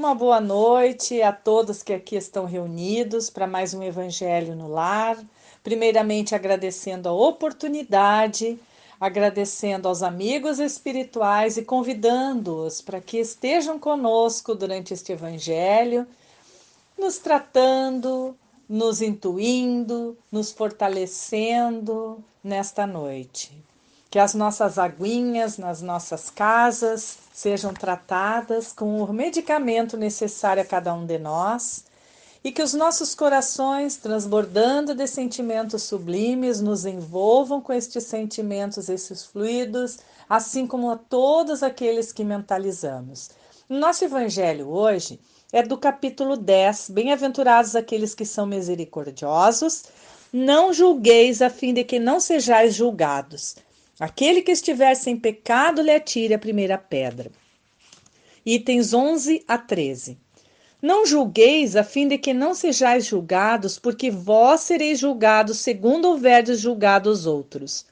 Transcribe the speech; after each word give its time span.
Uma 0.00 0.14
boa 0.14 0.40
noite 0.40 1.20
a 1.20 1.30
todos 1.30 1.82
que 1.82 1.92
aqui 1.92 2.16
estão 2.16 2.46
reunidos 2.46 3.28
para 3.28 3.46
mais 3.46 3.74
um 3.74 3.82
Evangelho 3.82 4.56
no 4.56 4.66
Lar. 4.66 5.22
Primeiramente, 5.62 6.34
agradecendo 6.34 7.06
a 7.06 7.12
oportunidade, 7.12 8.58
agradecendo 8.98 9.86
aos 9.88 10.02
amigos 10.02 10.58
espirituais 10.58 11.58
e 11.58 11.62
convidando-os 11.66 12.80
para 12.80 12.98
que 12.98 13.18
estejam 13.18 13.78
conosco 13.78 14.54
durante 14.54 14.94
este 14.94 15.12
Evangelho, 15.12 16.06
nos 16.98 17.18
tratando, 17.18 18.34
nos 18.66 19.02
intuindo, 19.02 20.16
nos 20.32 20.50
fortalecendo 20.50 22.24
nesta 22.42 22.86
noite. 22.86 23.52
Que 24.10 24.18
as 24.18 24.32
nossas 24.32 24.78
aguinhas 24.78 25.58
nas 25.58 25.82
nossas 25.82 26.30
casas 26.30 27.18
sejam 27.32 27.72
tratadas 27.72 28.72
com 28.72 29.02
o 29.02 29.12
medicamento 29.12 29.96
necessário 29.96 30.62
a 30.62 30.66
cada 30.66 30.92
um 30.92 31.06
de 31.06 31.18
nós 31.18 31.84
e 32.42 32.50
que 32.50 32.62
os 32.62 32.72
nossos 32.72 33.14
corações, 33.14 33.96
transbordando 33.96 34.94
de 34.94 35.06
sentimentos 35.06 35.82
sublimes, 35.82 36.60
nos 36.60 36.86
envolvam 36.86 37.60
com 37.60 37.72
estes 37.72 38.04
sentimentos, 38.04 38.88
esses 38.88 39.24
fluidos, 39.24 39.98
assim 40.28 40.66
como 40.66 40.90
a 40.90 40.96
todos 40.96 41.62
aqueles 41.62 42.12
que 42.12 42.24
mentalizamos. 42.24 43.30
Nosso 43.68 44.04
evangelho 44.04 44.68
hoje 44.68 45.20
é 45.52 45.62
do 45.62 45.76
capítulo 45.76 46.36
10. 46.36 46.90
Bem-aventurados 46.90 47.76
aqueles 47.76 48.14
que 48.14 48.24
são 48.24 48.46
misericordiosos, 48.46 49.84
não 50.32 50.72
julgueis 50.72 51.42
a 51.42 51.50
fim 51.50 51.74
de 51.74 51.84
que 51.84 51.98
não 51.98 52.20
sejais 52.20 52.74
julgados. 52.74 53.56
Aquele 54.00 54.40
que 54.40 54.50
estiver 54.50 54.94
sem 54.94 55.14
pecado, 55.14 55.82
lhe 55.82 55.90
atire 55.90 56.32
a 56.32 56.38
primeira 56.38 56.78
pedra. 56.78 57.30
Itens 58.46 58.94
11 58.94 59.44
a 59.46 59.58
13. 59.58 60.16
Não 60.80 61.04
julgueis 61.04 61.76
a 61.76 61.84
fim 61.84 62.08
de 62.08 62.16
que 62.16 62.32
não 62.32 62.54
sejais 62.54 63.04
julgados, 63.04 63.78
porque 63.78 64.10
vós 64.10 64.62
sereis 64.62 64.98
julgados 64.98 65.58
segundo 65.58 66.08
houverdes 66.08 66.58
julgado 66.60 67.10
os 67.10 67.26
outros. 67.26 67.84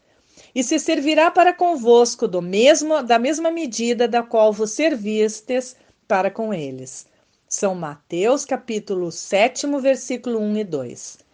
E 0.55 0.65
se 0.65 0.79
servirá 0.79 1.31
para 1.31 1.53
convosco 1.53 2.27
do 2.27 2.41
mesmo 2.41 3.03
da 3.03 3.19
mesma 3.19 3.51
medida 3.51 4.09
da 4.09 4.23
qual 4.23 4.51
vos 4.51 4.71
servistes 4.71 5.77
para 6.09 6.31
com 6.31 6.55
eles. 6.55 7.07
São 7.47 7.75
Mateus 7.75 8.47
capítulo 8.47 9.13
7, 9.13 9.67
versículo 9.79 10.41
1 10.41 10.57
e 10.57 10.65
2. 10.65 11.28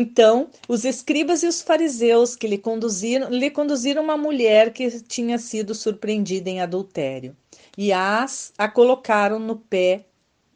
Então, 0.00 0.48
os 0.68 0.84
escribas 0.84 1.42
e 1.42 1.48
os 1.48 1.60
fariseus 1.60 2.36
que 2.36 2.46
lhe 2.46 2.56
conduziram, 2.56 3.30
lhe 3.30 3.50
conduziram 3.50 4.00
uma 4.00 4.16
mulher 4.16 4.72
que 4.72 4.88
tinha 5.02 5.38
sido 5.38 5.74
surpreendida 5.74 6.48
em 6.48 6.60
adultério, 6.60 7.36
e 7.76 7.92
as 7.92 8.52
a 8.56 8.68
colocaram 8.68 9.40
no 9.40 9.56
pé 9.56 10.04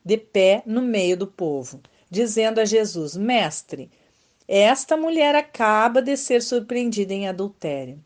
de 0.05 0.17
pé 0.17 0.63
no 0.65 0.81
meio 0.81 1.17
do 1.17 1.27
povo, 1.27 1.81
dizendo 2.09 2.61
a 2.61 2.65
Jesus: 2.65 3.17
Mestre, 3.17 3.91
esta 4.47 4.97
mulher 4.97 5.35
acaba 5.35 6.01
de 6.01 6.17
ser 6.17 6.41
surpreendida 6.41 7.13
em 7.13 7.27
adultério. 7.27 7.99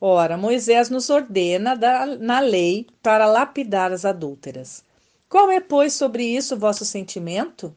Ora, 0.00 0.38
Moisés 0.38 0.88
nos 0.88 1.10
ordena 1.10 1.76
da, 1.76 2.06
na 2.06 2.40
lei 2.40 2.86
para 3.02 3.26
lapidar 3.26 3.92
as 3.92 4.06
adúlteras. 4.06 4.82
Qual 5.28 5.50
é, 5.50 5.60
pois, 5.60 5.92
sobre 5.92 6.24
isso 6.24 6.54
o 6.54 6.58
vosso 6.58 6.86
sentimento? 6.86 7.76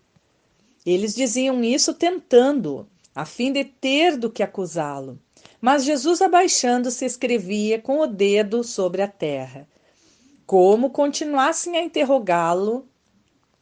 Eles 0.86 1.14
diziam 1.14 1.62
isso 1.62 1.94
tentando, 1.94 2.88
a 3.14 3.26
fim 3.26 3.52
de 3.52 3.64
ter 3.64 4.18
do 4.18 4.30
que 4.30 4.44
acusá-lo. 4.44 5.20
Mas 5.60 5.84
Jesus, 5.84 6.22
abaixando-se, 6.22 7.06
escrevia 7.06 7.80
com 7.80 8.00
o 8.00 8.08
dedo 8.08 8.64
sobre 8.64 9.02
a 9.02 9.08
terra. 9.08 9.68
Como 10.46 10.90
continuassem 10.90 11.78
a 11.78 11.84
interrogá-lo, 11.84 12.88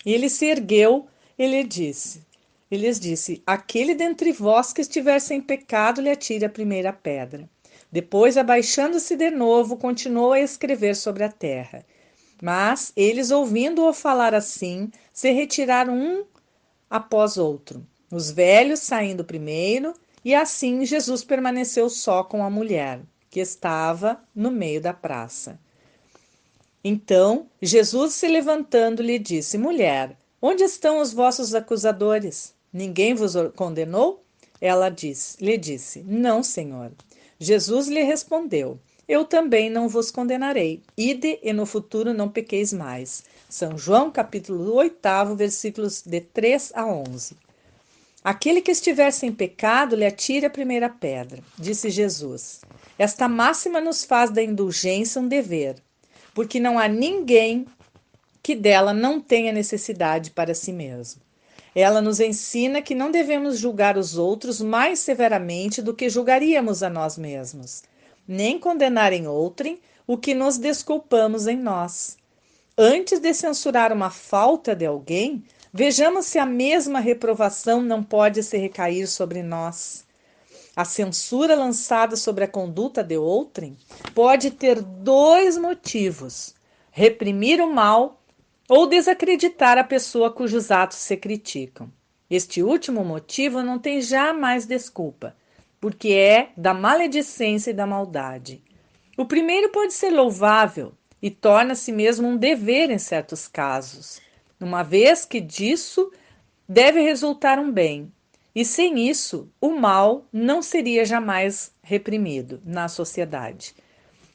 ele 0.05 0.29
se 0.29 0.45
ergueu 0.45 1.07
e 1.37 1.45
lhe 1.47 1.63
disse: 1.63 2.27
ele 2.71 2.85
lhes 2.85 2.99
disse: 2.99 3.41
Aquele 3.47 3.95
dentre 3.95 4.31
vós 4.31 4.71
que 4.71 4.81
estiver 4.81 5.19
sem 5.19 5.41
pecado, 5.41 6.01
lhe 6.01 6.09
atire 6.09 6.45
a 6.45 6.49
primeira 6.49 6.93
pedra. 6.93 7.49
Depois, 7.91 8.37
abaixando-se 8.37 9.15
de 9.15 9.31
novo, 9.31 9.75
continuou 9.75 10.33
a 10.33 10.39
escrever 10.39 10.95
sobre 10.95 11.23
a 11.23 11.31
terra. 11.31 11.83
Mas 12.41 12.93
eles, 12.95 13.31
ouvindo-o 13.31 13.91
falar 13.91 14.35
assim, 14.35 14.91
se 15.11 15.31
retiraram 15.31 15.97
um 15.97 16.23
após 16.89 17.37
outro, 17.37 17.85
os 18.11 18.31
velhos 18.31 18.79
saindo 18.79 19.23
primeiro, 19.23 19.93
e 20.23 20.33
assim 20.35 20.85
Jesus 20.85 21.23
permaneceu 21.23 21.89
só 21.89 22.23
com 22.23 22.43
a 22.43 22.49
mulher, 22.49 23.01
que 23.29 23.39
estava 23.39 24.21
no 24.35 24.51
meio 24.51 24.81
da 24.81 24.93
praça. 24.93 25.59
Então 26.83 27.47
Jesus, 27.61 28.13
se 28.13 28.27
levantando, 28.27 29.01
lhe 29.01 29.19
disse: 29.19 29.57
Mulher, 29.57 30.17
onde 30.41 30.63
estão 30.63 30.99
os 30.99 31.13
vossos 31.13 31.53
acusadores? 31.53 32.53
Ninguém 32.71 33.13
vos 33.13 33.33
condenou? 33.55 34.23
Ela 34.61 34.89
disse, 34.89 35.43
lhe 35.43 35.57
disse: 35.57 36.03
Não, 36.07 36.43
Senhor. 36.43 36.91
Jesus 37.39 37.87
lhe 37.87 38.03
respondeu: 38.03 38.79
Eu 39.07 39.23
também 39.23 39.69
não 39.69 39.87
vos 39.87 40.11
condenarei. 40.11 40.81
Ide 40.97 41.39
e 41.41 41.53
no 41.53 41.65
futuro 41.65 42.13
não 42.13 42.29
pequeis 42.29 42.73
mais. 42.73 43.23
São 43.49 43.77
João, 43.77 44.11
capítulo 44.11 44.73
8, 44.75 45.35
versículos 45.35 46.01
de 46.01 46.21
3 46.21 46.73
a 46.75 46.85
11. 46.85 47.48
Aquele 48.23 48.61
que 48.61 48.71
estiver 48.71 49.11
sem 49.11 49.31
pecado, 49.31 49.95
lhe 49.95 50.05
atire 50.05 50.45
a 50.45 50.49
primeira 50.49 50.89
pedra, 50.89 51.41
disse 51.57 51.89
Jesus. 51.89 52.61
Esta 52.97 53.27
máxima 53.27 53.79
nos 53.79 54.03
faz 54.03 54.29
da 54.29 54.43
indulgência 54.43 55.21
um 55.21 55.27
dever 55.27 55.81
porque 56.39 56.57
não 56.57 56.79
há 56.79 56.87
ninguém 56.87 57.65
que 58.41 58.55
dela 58.55 58.93
não 58.93 59.19
tenha 59.19 59.51
necessidade 59.51 60.31
para 60.31 60.55
si 60.55 60.71
mesmo. 60.71 61.21
Ela 61.75 62.01
nos 62.01 62.21
ensina 62.21 62.81
que 62.81 62.95
não 62.95 63.11
devemos 63.11 63.59
julgar 63.59 63.97
os 63.97 64.17
outros 64.17 64.61
mais 64.61 64.99
severamente 64.99 65.81
do 65.81 65.93
que 65.93 66.09
julgaríamos 66.09 66.81
a 66.81 66.89
nós 66.89 67.17
mesmos, 67.17 67.83
nem 68.27 68.57
condenar 68.57 69.13
em 69.13 69.27
outrem 69.27 69.79
o 70.07 70.17
que 70.17 70.33
nos 70.33 70.57
desculpamos 70.57 71.45
em 71.45 71.57
nós. 71.57 72.17
Antes 72.77 73.19
de 73.19 73.33
censurar 73.33 73.91
uma 73.91 74.09
falta 74.09 74.73
de 74.73 74.85
alguém, 74.85 75.43
vejamos 75.73 76.25
se 76.25 76.39
a 76.39 76.45
mesma 76.45 76.99
reprovação 76.99 77.81
não 77.81 78.03
pode 78.03 78.43
se 78.43 78.57
recair 78.57 79.07
sobre 79.07 79.43
nós. 79.43 80.05
A 80.75 80.85
censura 80.85 81.55
lançada 81.55 82.15
sobre 82.15 82.43
a 82.43 82.47
conduta 82.47 83.03
de 83.03 83.17
outrem 83.17 83.77
pode 84.13 84.51
ter 84.51 84.81
dois 84.81 85.57
motivos: 85.57 86.55
reprimir 86.91 87.61
o 87.61 87.73
mal 87.73 88.21
ou 88.67 88.87
desacreditar 88.87 89.77
a 89.77 89.83
pessoa 89.83 90.31
cujos 90.31 90.71
atos 90.71 90.97
se 90.99 91.17
criticam. 91.17 91.91
Este 92.29 92.61
último 92.61 93.03
motivo 93.03 93.63
não 93.63 93.79
tem 93.79 94.01
jamais 94.01 94.65
desculpa, 94.65 95.35
porque 95.81 96.09
é 96.09 96.51
da 96.55 96.73
maledicência 96.73 97.71
e 97.71 97.73
da 97.73 97.87
maldade. 97.87 98.63
O 99.17 99.25
primeiro 99.25 99.69
pode 99.69 99.93
ser 99.93 100.11
louvável 100.11 100.93
e 101.21 101.31
torna-se 101.31 101.91
mesmo 101.91 102.27
um 102.27 102.37
dever 102.37 102.91
em 102.91 102.99
certos 102.99 103.47
casos, 103.47 104.21
uma 104.59 104.83
vez 104.83 105.25
que 105.25 105.39
disso 105.39 106.11
deve 106.67 107.01
resultar 107.01 107.57
um 107.59 107.71
bem, 107.71 108.11
e 108.53 108.65
sem 108.65 109.07
isso, 109.07 109.49
o 109.61 109.69
mal 109.69 110.25
não 110.33 110.61
seria 110.61 111.05
jamais 111.05 111.71
reprimido 111.81 112.61
na 112.65 112.87
sociedade. 112.87 113.75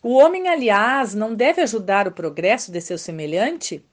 O 0.03 0.15
homem, 0.15 0.49
aliás, 0.49 1.15
não 1.15 1.35
deve 1.35 1.61
ajudar 1.63 2.07
o 2.07 2.13
progresso 2.13 2.71
de 2.71 2.81
seu 2.81 2.97
semelhante? 2.97 3.85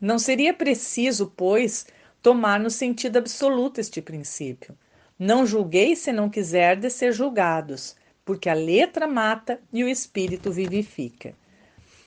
Não 0.00 0.18
seria 0.18 0.54
preciso, 0.54 1.32
pois, 1.36 1.86
tomar 2.22 2.58
no 2.58 2.70
sentido 2.70 3.18
absoluto 3.18 3.80
este 3.80 4.00
princípio. 4.00 4.76
Não 5.18 5.46
julgueis 5.46 6.00
se 6.00 6.12
não 6.12 6.30
quiserdes 6.30 6.94
ser 6.94 7.12
julgados, 7.12 7.94
porque 8.24 8.48
a 8.48 8.54
letra 8.54 9.06
mata 9.06 9.60
e 9.72 9.84
o 9.84 9.88
espírito 9.88 10.50
vivifica. 10.50 11.34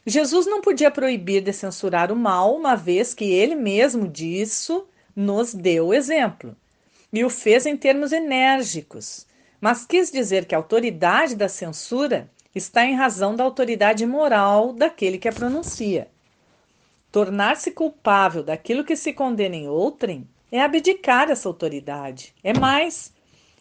Jesus 0.10 0.46
não 0.46 0.62
podia 0.62 0.90
proibir 0.90 1.42
de 1.42 1.52
censurar 1.52 2.14
o 2.14 2.16
mal, 2.16 2.56
uma 2.56 2.76
vez 2.76 3.14
que 3.14 3.26
ele 3.26 3.56
mesmo 3.56 4.08
disso 4.08 4.88
nos 5.14 5.54
deu 5.54 5.88
o 5.88 5.94
exemplo 5.94 6.56
e 7.12 7.26
o 7.26 7.30
fez 7.30 7.66
em 7.66 7.76
termos 7.76 8.14
enérgicos, 8.14 9.28
mas 9.60 9.86
quis 9.86 10.10
dizer 10.10 10.46
que 10.46 10.56
a 10.56 10.58
autoridade 10.58 11.36
da 11.36 11.50
censura 11.50 12.30
está 12.56 12.86
em 12.86 12.96
razão 12.96 13.36
da 13.36 13.44
autoridade 13.44 14.06
moral 14.06 14.72
daquele 14.72 15.18
que 15.18 15.28
a 15.28 15.34
pronuncia. 15.34 16.08
Tornar-se 17.12 17.72
culpável 17.72 18.44
daquilo 18.44 18.86
que 18.86 18.96
se 18.96 19.12
condena 19.12 19.58
em 19.58 19.68
outrem 19.68 20.26
é 20.50 20.62
abdicar 20.62 21.30
essa 21.30 21.50
autoridade. 21.50 22.34
É 22.42 22.58
mais, 22.58 23.12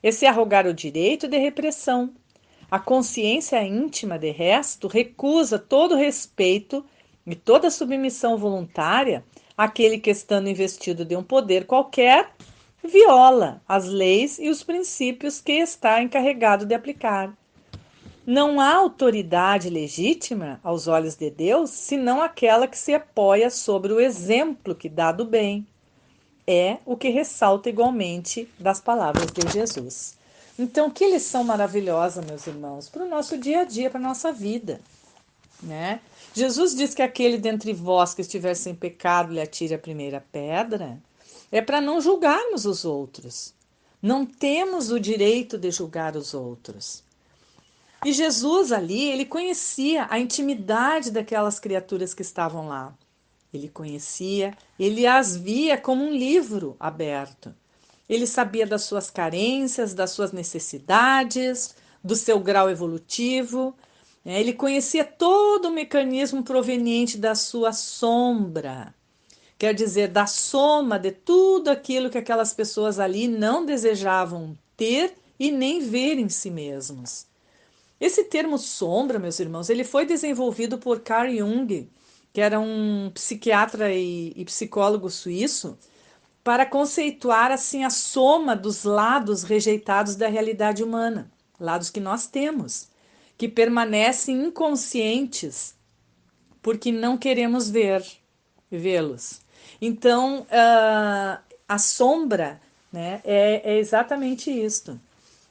é 0.00 0.12
se 0.12 0.26
arrogar 0.26 0.64
o 0.64 0.74
direito 0.74 1.26
de 1.26 1.38
repressão. 1.38 2.14
A 2.70 2.80
consciência 2.80 3.62
íntima, 3.62 4.18
de 4.18 4.30
resto, 4.30 4.88
recusa 4.88 5.58
todo 5.58 5.94
respeito 5.94 6.84
e 7.24 7.34
toda 7.34 7.70
submissão 7.70 8.36
voluntária 8.36 9.24
àquele 9.56 9.98
que, 9.98 10.10
estando 10.10 10.48
investido 10.48 11.04
de 11.04 11.16
um 11.16 11.22
poder 11.22 11.64
qualquer, 11.66 12.32
viola 12.82 13.62
as 13.68 13.86
leis 13.86 14.38
e 14.38 14.48
os 14.48 14.62
princípios 14.62 15.40
que 15.40 15.52
está 15.52 16.02
encarregado 16.02 16.66
de 16.66 16.74
aplicar. 16.74 17.32
não 18.26 18.58
há 18.60 18.74
autoridade 18.74 19.70
legítima 19.70 20.60
aos 20.64 20.88
olhos 20.88 21.14
de 21.14 21.30
Deus 21.30 21.70
senão 21.70 22.20
aquela 22.20 22.66
que 22.66 22.76
se 22.76 22.92
apoia 22.92 23.48
sobre 23.50 23.92
o 23.92 24.00
exemplo 24.00 24.74
que 24.74 24.88
dá 24.88 25.12
do 25.12 25.24
bem. 25.24 25.64
É 26.44 26.78
o 26.84 26.96
que 26.96 27.08
ressalta 27.08 27.68
igualmente 27.68 28.48
das 28.58 28.80
palavras 28.80 29.30
de 29.30 29.48
Jesus. 29.52 30.16
Então, 30.58 30.90
que 30.90 31.06
lição 31.06 31.44
maravilhosa, 31.44 32.22
meus 32.22 32.46
irmãos, 32.46 32.88
para 32.88 33.04
o 33.04 33.08
nosso 33.08 33.36
dia 33.36 33.60
a 33.60 33.64
dia, 33.64 33.90
para 33.90 34.00
a 34.00 34.02
nossa 34.02 34.32
vida. 34.32 34.80
Né? 35.62 36.00
Jesus 36.34 36.74
diz 36.74 36.94
que 36.94 37.02
aquele 37.02 37.38
dentre 37.38 37.72
vós 37.72 38.14
que 38.14 38.22
estiver 38.22 38.54
sem 38.54 38.74
pecado 38.74 39.32
lhe 39.32 39.40
atire 39.40 39.74
a 39.74 39.78
primeira 39.78 40.24
pedra. 40.32 40.98
É 41.52 41.60
para 41.60 41.80
não 41.80 42.00
julgarmos 42.00 42.64
os 42.64 42.84
outros. 42.84 43.54
Não 44.02 44.24
temos 44.24 44.90
o 44.90 45.00
direito 45.00 45.58
de 45.58 45.70
julgar 45.70 46.16
os 46.16 46.34
outros. 46.34 47.02
E 48.04 48.12
Jesus 48.12 48.72
ali, 48.72 49.10
ele 49.10 49.24
conhecia 49.24 50.06
a 50.10 50.18
intimidade 50.18 51.10
daquelas 51.10 51.58
criaturas 51.58 52.14
que 52.14 52.22
estavam 52.22 52.68
lá. 52.68 52.94
Ele 53.52 53.68
conhecia, 53.68 54.56
ele 54.78 55.06
as 55.06 55.36
via 55.36 55.78
como 55.78 56.04
um 56.04 56.10
livro 56.10 56.76
aberto. 56.78 57.54
Ele 58.08 58.26
sabia 58.26 58.66
das 58.66 58.82
suas 58.84 59.10
carências, 59.10 59.94
das 59.94 60.10
suas 60.10 60.32
necessidades, 60.32 61.74
do 62.02 62.14
seu 62.14 62.38
grau 62.38 62.70
evolutivo. 62.70 63.74
Né? 64.24 64.40
Ele 64.40 64.52
conhecia 64.52 65.04
todo 65.04 65.66
o 65.66 65.72
mecanismo 65.72 66.42
proveniente 66.42 67.18
da 67.18 67.34
sua 67.34 67.72
sombra. 67.72 68.94
Quer 69.58 69.74
dizer, 69.74 70.08
da 70.08 70.26
soma 70.26 70.98
de 70.98 71.10
tudo 71.10 71.68
aquilo 71.68 72.10
que 72.10 72.18
aquelas 72.18 72.52
pessoas 72.52 72.98
ali 72.98 73.26
não 73.26 73.64
desejavam 73.64 74.56
ter 74.76 75.14
e 75.38 75.50
nem 75.50 75.80
ver 75.80 76.18
em 76.18 76.28
si 76.28 76.50
mesmos. 76.50 77.26
Esse 77.98 78.24
termo 78.24 78.58
sombra, 78.58 79.18
meus 79.18 79.40
irmãos, 79.40 79.70
ele 79.70 79.82
foi 79.82 80.04
desenvolvido 80.04 80.76
por 80.76 81.00
Carl 81.00 81.34
Jung, 81.34 81.88
que 82.32 82.40
era 82.42 82.60
um 82.60 83.10
psiquiatra 83.14 83.92
e, 83.94 84.34
e 84.36 84.44
psicólogo 84.44 85.08
suíço, 85.08 85.78
para 86.46 86.64
conceituar 86.64 87.50
assim 87.50 87.82
a 87.82 87.90
soma 87.90 88.54
dos 88.54 88.84
lados 88.84 89.42
rejeitados 89.42 90.14
da 90.14 90.28
realidade 90.28 90.80
humana, 90.80 91.28
lados 91.58 91.90
que 91.90 91.98
nós 91.98 92.28
temos, 92.28 92.88
que 93.36 93.48
permanecem 93.48 94.44
inconscientes 94.44 95.74
porque 96.62 96.92
não 96.92 97.18
queremos 97.18 97.68
ver, 97.68 98.06
vê-los. 98.70 99.40
Então, 99.82 100.42
uh, 100.42 101.42
a 101.68 101.78
sombra 101.78 102.60
né, 102.92 103.20
é, 103.24 103.72
é 103.72 103.78
exatamente 103.78 104.48
isto. 104.48 105.00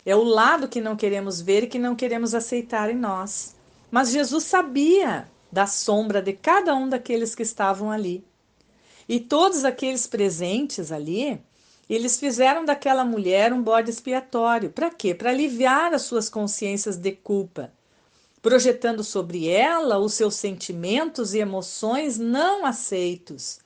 É 0.05 0.15
o 0.15 0.23
lado 0.23 0.69
que 0.69 0.79
não 0.79 0.95
queremos 0.95 1.41
ver 1.41 1.63
e 1.63 1.67
que 1.67 1.77
não 1.77 1.93
queremos 1.93 2.33
aceitar 2.33 2.89
em 2.89 2.95
nós. 2.95 3.53
Mas 3.91 4.11
Jesus 4.11 4.45
sabia 4.45 5.27
da 5.51 5.67
sombra 5.67 6.21
de 6.21 6.31
cada 6.31 6.73
um 6.73 6.87
daqueles 6.87 7.35
que 7.35 7.43
estavam 7.43 7.91
ali. 7.91 8.23
E 9.07 9.19
todos 9.19 9.63
aqueles 9.63 10.07
presentes 10.07 10.91
ali, 10.91 11.41
eles 11.89 12.19
fizeram 12.19 12.65
daquela 12.65 13.05
mulher 13.05 13.53
um 13.53 13.61
bode 13.61 13.89
expiatório. 13.89 14.71
Para 14.71 14.89
quê? 14.89 15.13
Para 15.13 15.29
aliviar 15.29 15.93
as 15.93 16.03
suas 16.03 16.29
consciências 16.29 16.97
de 16.97 17.11
culpa, 17.11 17.71
projetando 18.41 19.03
sobre 19.03 19.47
ela 19.47 19.99
os 19.99 20.13
seus 20.13 20.35
sentimentos 20.35 21.33
e 21.33 21.39
emoções 21.39 22.17
não 22.17 22.65
aceitos 22.65 23.59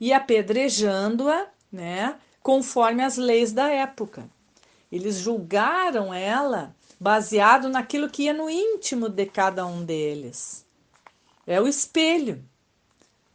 e 0.00 0.12
apedrejando-a, 0.12 1.46
né, 1.70 2.16
conforme 2.42 3.04
as 3.04 3.16
leis 3.16 3.52
da 3.52 3.68
época. 3.68 4.28
Eles 4.90 5.16
julgaram 5.16 6.12
ela 6.12 6.74
baseado 6.98 7.68
naquilo 7.68 8.10
que 8.10 8.24
ia 8.24 8.32
no 8.32 8.50
íntimo 8.50 9.08
de 9.08 9.26
cada 9.26 9.64
um 9.64 9.84
deles. 9.84 10.66
É 11.46 11.60
o 11.60 11.66
espelho. 11.66 12.44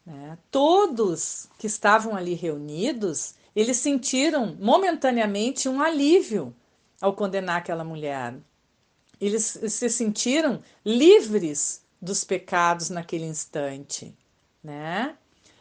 Né? 0.08 0.38
Todos 0.50 1.50
que 1.60 1.68
estavam 1.68 2.16
ali 2.16 2.34
reunidos, 2.34 3.36
eles 3.54 3.76
sentiram 3.76 4.56
momentaneamente 4.58 5.68
um 5.68 5.82
alívio 5.82 6.56
ao 7.02 7.12
condenar 7.12 7.58
aquela 7.58 7.84
mulher. 7.84 8.34
Eles 9.20 9.60
se 9.68 9.90
sentiram 9.90 10.62
livres 10.86 11.82
dos 12.02 12.24
pecados 12.24 12.90
naquele 12.90 13.26
instante, 13.26 14.16
né? 14.64 15.18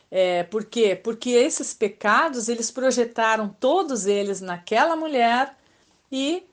É, 0.09 0.45
por 0.45 0.65
quê? 0.65 0.95
Porque 0.95 1.31
esses 1.31 1.75
pecados 1.75 2.49
eles 2.49 2.71
projetaram 2.71 3.49
todos 3.49 4.07
eles 4.07 4.41
naquela 4.41 4.95
mulher 4.95 5.57
e 6.13 6.45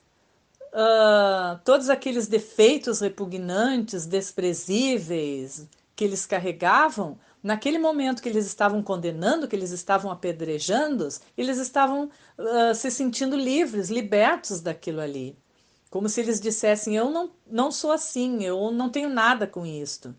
uh, 0.74 1.60
todos 1.64 1.92
aqueles 1.92 2.26
defeitos 2.28 3.02
repugnantes, 3.02 4.08
desprezíveis 4.08 5.68
que 5.96 6.04
eles 6.04 6.26
carregavam, 6.26 7.20
naquele 7.44 7.78
momento 7.78 8.24
que 8.24 8.30
eles 8.30 8.46
estavam 8.46 8.82
condenando, 8.82 9.48
que 9.48 9.56
eles 9.56 9.72
estavam 9.72 10.10
apedrejando, 10.10 11.10
eles 11.38 11.58
estavam 11.58 12.10
uh, 12.38 12.74
se 12.74 12.90
sentindo 12.90 13.36
livres, 13.36 13.90
libertos 13.90 14.62
daquilo 14.62 15.02
ali. 15.02 15.38
Como 15.90 16.08
se 16.08 16.22
eles 16.22 16.40
dissessem: 16.40 16.96
Eu 16.96 17.10
não, 17.12 17.30
não 17.46 17.70
sou 17.72 17.92
assim, 17.92 18.44
eu 18.44 18.72
não 18.72 18.90
tenho 18.90 19.10
nada 19.10 19.46
com 19.46 19.66
isto. 19.66 20.16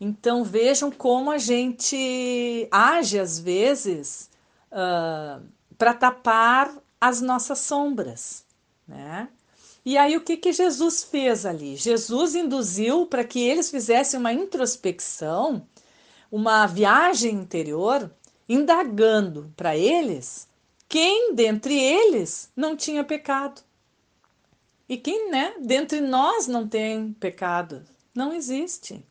Então 0.00 0.44
vejam 0.44 0.92
como 0.92 1.30
a 1.30 1.38
gente 1.38 2.68
age 2.70 3.18
às 3.18 3.38
vezes 3.38 4.30
uh, 4.70 5.44
para 5.76 5.92
tapar 5.92 6.72
as 7.00 7.20
nossas 7.20 7.58
sombras, 7.58 8.44
né? 8.86 9.28
E 9.84 9.96
aí 9.96 10.16
o 10.16 10.20
que, 10.20 10.36
que 10.36 10.52
Jesus 10.52 11.02
fez 11.02 11.46
ali? 11.46 11.74
Jesus 11.74 12.34
induziu 12.34 13.06
para 13.06 13.24
que 13.24 13.40
eles 13.40 13.70
fizessem 13.70 14.20
uma 14.20 14.32
introspecção, 14.32 15.66
uma 16.30 16.66
viagem 16.66 17.34
interior, 17.34 18.10
indagando 18.48 19.52
para 19.56 19.76
eles 19.76 20.48
quem 20.88 21.34
dentre 21.34 21.78
eles 21.78 22.50
não 22.56 22.76
tinha 22.76 23.04
pecado. 23.04 23.62
E 24.88 24.96
quem, 24.96 25.30
né, 25.30 25.54
dentre 25.60 26.00
nós 26.00 26.46
não 26.46 26.66
tem 26.66 27.12
pecado? 27.12 27.84
Não 28.14 28.32
existe. 28.32 29.04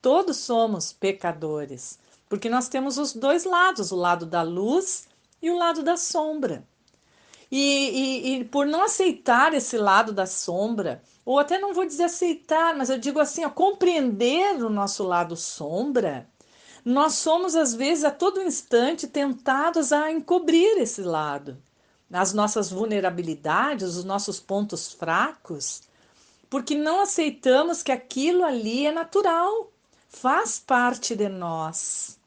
Todos 0.00 0.38
somos 0.38 0.92
pecadores, 0.92 1.98
porque 2.28 2.48
nós 2.48 2.68
temos 2.68 2.96
os 2.96 3.12
dois 3.12 3.44
lados, 3.44 3.92
o 3.92 3.96
lado 3.96 4.24
da 4.24 4.42
luz 4.42 5.06
e 5.42 5.50
o 5.50 5.58
lado 5.58 5.82
da 5.82 5.96
sombra. 5.96 6.66
E, 7.50 7.58
e, 7.58 8.40
e, 8.40 8.44
por 8.44 8.66
não 8.66 8.82
aceitar 8.82 9.52
esse 9.54 9.76
lado 9.76 10.12
da 10.12 10.26
sombra, 10.26 11.02
ou 11.24 11.38
até 11.38 11.58
não 11.58 11.74
vou 11.74 11.84
dizer 11.86 12.04
aceitar, 12.04 12.76
mas 12.76 12.88
eu 12.90 12.98
digo 12.98 13.18
assim, 13.20 13.44
ó, 13.44 13.50
compreender 13.50 14.62
o 14.62 14.70
nosso 14.70 15.02
lado 15.02 15.36
sombra, 15.36 16.28
nós 16.88 17.16
somos 17.16 17.54
às 17.54 17.74
vezes 17.74 18.02
a 18.02 18.10
todo 18.10 18.42
instante 18.42 19.06
tentados 19.06 19.92
a 19.92 20.10
encobrir 20.10 20.78
esse 20.78 21.02
lado, 21.02 21.58
as 22.10 22.32
nossas 22.32 22.70
vulnerabilidades, 22.70 23.94
os 23.94 24.04
nossos 24.04 24.40
pontos 24.40 24.90
fracos, 24.90 25.82
porque 26.48 26.74
não 26.74 27.02
aceitamos 27.02 27.82
que 27.82 27.92
aquilo 27.92 28.42
ali 28.42 28.86
é 28.86 28.90
natural, 28.90 29.70
faz 30.08 30.58
parte 30.58 31.14
de 31.14 31.28
nós. 31.28 32.18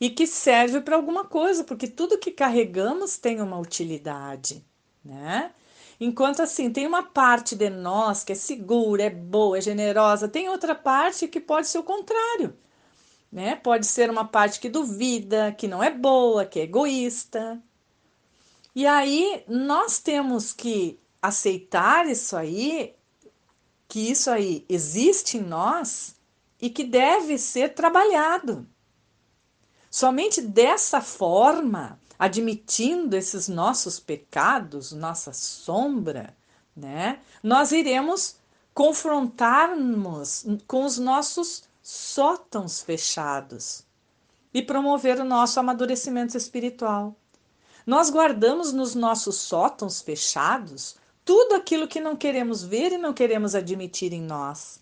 E 0.00 0.08
que 0.08 0.28
serve 0.28 0.80
para 0.80 0.94
alguma 0.94 1.24
coisa, 1.24 1.64
porque 1.64 1.88
tudo 1.88 2.18
que 2.18 2.30
carregamos 2.30 3.18
tem 3.18 3.40
uma 3.40 3.58
utilidade, 3.58 4.64
né? 5.04 5.50
Enquanto 5.98 6.40
assim, 6.40 6.72
tem 6.72 6.86
uma 6.86 7.02
parte 7.02 7.56
de 7.56 7.68
nós 7.68 8.22
que 8.22 8.30
é 8.30 8.36
segura, 8.36 9.02
é 9.02 9.10
boa, 9.10 9.58
é 9.58 9.60
generosa, 9.60 10.28
tem 10.28 10.48
outra 10.48 10.72
parte 10.72 11.26
que 11.26 11.40
pode 11.40 11.66
ser 11.66 11.78
o 11.78 11.82
contrário, 11.82 12.56
né? 13.30 13.56
Pode 13.56 13.86
ser 13.86 14.10
uma 14.10 14.26
parte 14.26 14.58
que 14.58 14.68
duvida, 14.68 15.52
que 15.52 15.68
não 15.68 15.82
é 15.82 15.90
boa, 15.90 16.44
que 16.44 16.58
é 16.58 16.64
egoísta. 16.64 17.62
E 18.74 18.86
aí 18.86 19.44
nós 19.48 19.98
temos 19.98 20.52
que 20.52 20.98
aceitar 21.20 22.06
isso 22.08 22.36
aí, 22.36 22.94
que 23.88 24.10
isso 24.10 24.30
aí 24.30 24.64
existe 24.68 25.38
em 25.38 25.42
nós 25.42 26.14
e 26.60 26.70
que 26.70 26.84
deve 26.84 27.38
ser 27.38 27.74
trabalhado. 27.74 28.66
Somente 29.90 30.40
dessa 30.40 31.00
forma, 31.00 31.98
admitindo 32.18 33.16
esses 33.16 33.48
nossos 33.48 33.98
pecados, 33.98 34.92
nossa 34.92 35.32
sombra, 35.32 36.36
né, 36.76 37.20
nós 37.42 37.72
iremos 37.72 38.36
confrontarmos 38.72 40.46
com 40.66 40.84
os 40.84 40.96
nossos 40.96 41.64
sótãos 41.90 42.80
fechados 42.80 43.84
e 44.54 44.62
promover 44.62 45.18
o 45.18 45.24
nosso 45.24 45.58
amadurecimento 45.58 46.36
espiritual. 46.36 47.16
Nós 47.84 48.10
guardamos 48.10 48.72
nos 48.72 48.94
nossos 48.94 49.34
sótãos 49.36 50.00
fechados 50.00 50.94
tudo 51.24 51.56
aquilo 51.56 51.88
que 51.88 52.00
não 52.00 52.14
queremos 52.14 52.62
ver 52.62 52.92
e 52.92 52.98
não 52.98 53.12
queremos 53.12 53.56
admitir 53.56 54.12
em 54.12 54.22
nós. 54.22 54.80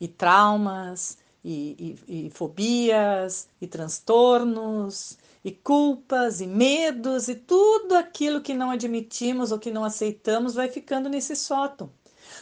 E 0.00 0.08
traumas, 0.08 1.18
e, 1.44 1.96
e, 2.08 2.26
e 2.26 2.30
fobias, 2.30 3.48
e 3.60 3.68
transtornos, 3.68 5.16
e 5.44 5.52
culpas, 5.52 6.40
e 6.40 6.48
medos, 6.48 7.28
e 7.28 7.36
tudo 7.36 7.94
aquilo 7.94 8.40
que 8.40 8.54
não 8.54 8.72
admitimos 8.72 9.52
ou 9.52 9.58
que 9.58 9.70
não 9.70 9.84
aceitamos 9.84 10.54
vai 10.54 10.68
ficando 10.68 11.08
nesse 11.08 11.36
sótão. 11.36 11.92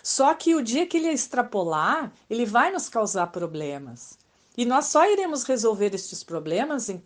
Só 0.03 0.33
que 0.35 0.55
o 0.55 0.63
dia 0.63 0.87
que 0.87 0.97
ele 0.97 1.09
extrapolar, 1.09 2.13
ele 2.29 2.45
vai 2.45 2.71
nos 2.71 2.89
causar 2.89 3.27
problemas. 3.29 4.19
E 4.57 4.65
nós 4.65 4.87
só 4.87 5.11
iremos 5.11 5.45
resolver 5.45 5.95
estes 5.95 6.23
problemas 6.23 6.89
em, 6.89 7.03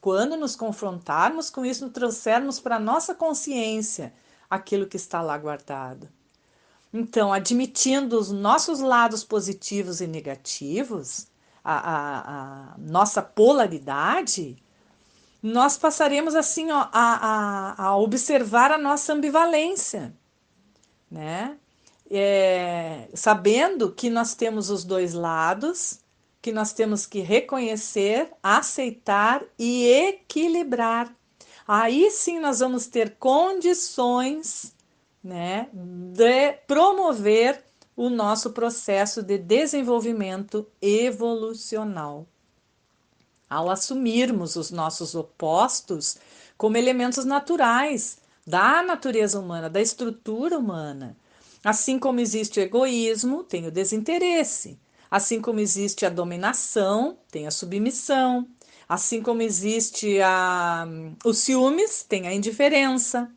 quando 0.00 0.36
nos 0.36 0.56
confrontarmos 0.56 1.50
com 1.50 1.64
isso, 1.64 1.90
trouxermos 1.90 2.58
para 2.58 2.76
a 2.76 2.80
nossa 2.80 3.14
consciência 3.14 4.12
aquilo 4.48 4.86
que 4.86 4.96
está 4.96 5.20
lá 5.20 5.36
guardado. 5.36 6.08
Então, 6.92 7.32
admitindo 7.32 8.18
os 8.18 8.30
nossos 8.30 8.80
lados 8.80 9.22
positivos 9.22 10.00
e 10.00 10.06
negativos, 10.06 11.28
a, 11.62 11.74
a, 11.74 12.72
a 12.72 12.78
nossa 12.78 13.22
polaridade, 13.22 14.56
nós 15.42 15.78
passaremos 15.78 16.34
assim 16.34 16.70
ó, 16.70 16.88
a, 16.92 17.74
a, 17.82 17.84
a 17.84 17.96
observar 17.96 18.72
a 18.72 18.78
nossa 18.78 19.12
ambivalência, 19.12 20.14
né? 21.10 21.56
É, 22.10 23.08
sabendo 23.14 23.92
que 23.92 24.10
nós 24.10 24.34
temos 24.34 24.68
os 24.68 24.82
dois 24.84 25.14
lados, 25.14 26.00
que 26.42 26.50
nós 26.52 26.72
temos 26.72 27.06
que 27.06 27.20
reconhecer, 27.20 28.32
aceitar 28.42 29.44
e 29.58 29.86
equilibrar. 29.86 31.14
Aí 31.68 32.10
sim 32.10 32.40
nós 32.40 32.58
vamos 32.58 32.86
ter 32.86 33.16
condições 33.18 34.74
né, 35.22 35.68
de 35.72 36.52
promover 36.66 37.62
o 37.94 38.08
nosso 38.08 38.50
processo 38.50 39.22
de 39.22 39.36
desenvolvimento 39.36 40.66
evolucional. 40.80 42.26
Ao 43.48 43.68
assumirmos 43.68 44.56
os 44.56 44.70
nossos 44.70 45.14
opostos 45.14 46.16
como 46.56 46.76
elementos 46.76 47.24
naturais 47.24 48.18
da 48.46 48.82
natureza 48.82 49.38
humana, 49.38 49.68
da 49.68 49.80
estrutura 49.80 50.58
humana, 50.58 51.16
assim 51.64 51.98
como 51.98 52.20
existe 52.20 52.58
o 52.58 52.62
egoísmo, 52.62 53.44
tem 53.44 53.66
o 53.66 53.70
desinteresse, 53.70 54.78
assim 55.10 55.40
como 55.40 55.60
existe 55.60 56.06
a 56.06 56.10
dominação, 56.10 57.18
tem 57.30 57.46
a 57.46 57.50
submissão, 57.50 58.46
assim 58.88 59.22
como 59.22 59.42
existe 59.42 60.20
a, 60.20 60.86
os 61.24 61.38
ciúmes, 61.38 62.02
tem 62.02 62.26
a 62.26 62.34
indiferença, 62.34 63.30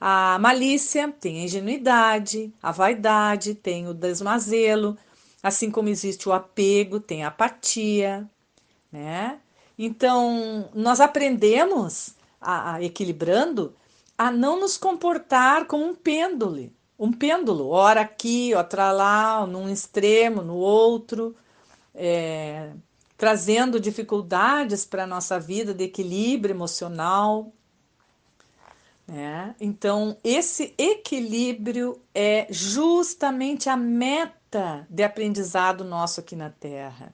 a 0.00 0.38
malícia 0.40 1.12
tem 1.12 1.40
a 1.40 1.44
ingenuidade, 1.44 2.52
a 2.62 2.72
vaidade 2.72 3.54
tem 3.54 3.88
o 3.88 3.94
desmazelo, 3.94 4.98
assim 5.42 5.70
como 5.70 5.88
existe 5.88 6.28
o 6.28 6.32
apego, 6.32 7.00
tem 7.00 7.24
a 7.24 7.28
apatia, 7.28 8.28
né? 8.90 9.38
Então, 9.78 10.68
nós 10.74 11.00
aprendemos, 11.00 12.14
a, 12.40 12.74
a, 12.74 12.82
equilibrando, 12.82 13.74
a 14.16 14.30
não 14.30 14.60
nos 14.60 14.76
comportar 14.76 15.66
como 15.66 15.84
um 15.84 15.94
pêndulo, 15.94 16.70
um 17.02 17.12
pêndulo, 17.12 17.68
ora 17.68 18.02
aqui, 18.02 18.54
outra 18.54 18.92
lá, 18.92 19.44
num 19.44 19.68
extremo, 19.68 20.40
no 20.40 20.54
outro, 20.54 21.34
é, 21.92 22.70
trazendo 23.16 23.80
dificuldades 23.80 24.84
para 24.84 25.02
a 25.02 25.06
nossa 25.06 25.40
vida 25.40 25.74
de 25.74 25.82
equilíbrio 25.82 26.52
emocional, 26.52 27.52
né? 29.04 29.56
Então, 29.60 30.16
esse 30.22 30.74
equilíbrio 30.78 32.00
é 32.14 32.46
justamente 32.48 33.68
a 33.68 33.76
meta 33.76 34.86
de 34.88 35.02
aprendizado 35.02 35.82
nosso 35.82 36.20
aqui 36.20 36.36
na 36.36 36.50
Terra. 36.50 37.12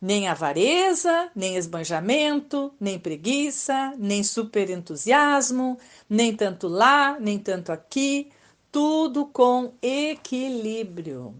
Nem 0.00 0.28
avareza, 0.28 1.28
nem 1.34 1.56
esbanjamento, 1.56 2.72
nem 2.78 3.00
preguiça, 3.00 3.94
nem 3.98 4.22
superentusiasmo, 4.22 5.76
nem 6.08 6.36
tanto 6.36 6.68
lá, 6.68 7.18
nem 7.18 7.36
tanto 7.36 7.72
aqui, 7.72 8.30
tudo 8.72 9.26
com 9.26 9.74
equilíbrio. 9.80 11.34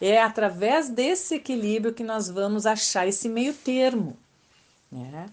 É 0.00 0.22
através 0.22 0.88
desse 0.88 1.34
equilíbrio 1.34 1.92
que 1.92 2.04
nós 2.04 2.30
vamos 2.30 2.64
achar 2.64 3.06
esse 3.06 3.28
meio 3.28 3.52
termo. 3.52 4.16
Né? 4.90 5.26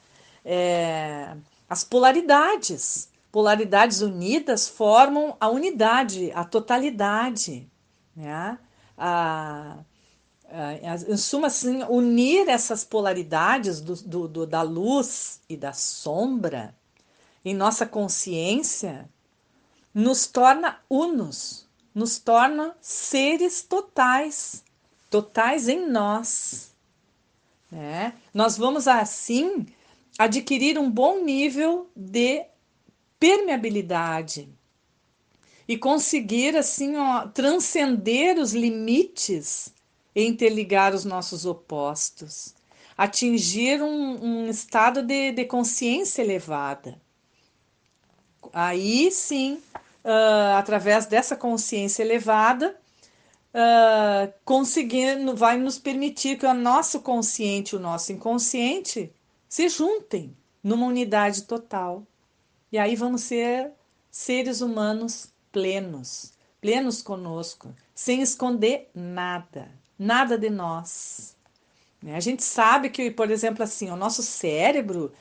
É, 0.43 1.37
as 1.69 1.83
polaridades 1.83 3.07
polaridades 3.35 3.99
unidas 3.99 4.65
formam 4.65 5.35
a 5.41 5.49
unidade, 5.49 6.31
a 6.33 6.45
totalidade. 6.45 7.69
Né? 8.15 8.57
A, 8.97 9.79
em 11.05 11.17
suma, 11.17 11.47
assim, 11.47 11.83
unir 11.89 12.47
essas 12.47 12.85
polaridades 12.85 13.81
do, 13.81 13.93
do, 13.95 14.27
do, 14.29 14.47
da 14.47 14.61
luz 14.61 15.41
e 15.49 15.57
da 15.57 15.73
sombra 15.73 16.73
em 17.43 17.53
nossa 17.53 17.85
consciência 17.85 19.09
nos 19.95 20.27
torna 20.27 20.77
unos, 20.89 21.65
nos 21.93 22.19
torna 22.19 22.75
seres 22.81 23.61
totais, 23.61 24.61
totais 25.09 25.69
em 25.69 25.89
nós. 25.89 26.75
Né? 27.71 28.13
Nós 28.33 28.57
vamos 28.57 28.89
assim 28.89 29.65
adquirir 30.19 30.77
um 30.77 30.91
bom 30.91 31.23
nível 31.23 31.89
de 31.95 32.45
permeabilidade 33.17 34.49
e 35.65 35.77
conseguir 35.77 36.57
assim 36.57 36.97
ó, 36.97 37.27
transcender 37.29 38.37
os 38.37 38.53
limites 38.53 39.73
e 40.13 40.25
interligar 40.25 40.93
os 40.93 41.05
nossos 41.05 41.45
opostos, 41.45 42.53
atingir 42.97 43.81
um, 43.81 44.23
um 44.23 44.49
estado 44.49 45.01
de, 45.01 45.31
de, 45.31 45.45
consciência 45.45 46.21
elevada. 46.21 47.01
Aí 48.53 49.09
sim, 49.11 49.61
uh, 50.05 50.55
através 50.57 51.07
dessa 51.07 51.35
consciência 51.35 52.03
elevada, 52.03 52.77
uh, 53.53 54.31
conseguindo, 54.45 55.35
vai 55.35 55.57
nos 55.57 55.79
permitir 55.79 56.37
que 56.37 56.45
o 56.45 56.53
nosso 56.53 57.01
consciente 57.01 57.75
e 57.75 57.77
o 57.77 57.81
nosso 57.81 58.13
inconsciente 58.13 59.11
se 59.49 59.67
juntem 59.67 60.35
numa 60.63 60.85
unidade 60.85 61.43
total. 61.43 62.03
E 62.71 62.77
aí 62.77 62.95
vamos 62.95 63.21
ser 63.21 63.71
seres 64.11 64.61
humanos 64.61 65.33
plenos, 65.51 66.33
plenos 66.61 67.01
conosco, 67.01 67.73
sem 67.93 68.21
esconder 68.21 68.89
nada, 68.93 69.69
nada 69.97 70.37
de 70.37 70.49
nós. 70.49 71.35
Né? 72.01 72.15
A 72.15 72.19
gente 72.19 72.43
sabe 72.43 72.89
que, 72.89 73.09
por 73.09 73.31
exemplo, 73.31 73.63
assim, 73.63 73.89
o 73.89 73.95
nosso 73.95 74.21
cérebro, 74.21 75.13